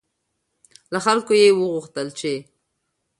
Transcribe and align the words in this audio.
له 0.93 0.99
خلکو 1.05 1.33
یې 1.41 1.49
وغوښتل 1.59 2.07
چې 2.19 2.33